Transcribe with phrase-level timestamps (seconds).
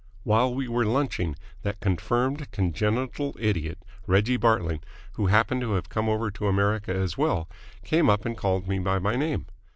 [0.23, 4.81] While we were lunching, that confirmed congenital idiot, Reggie Bartling,
[5.11, 7.47] who happened to have come over to America as well,
[7.85, 9.45] came up and called me by my name.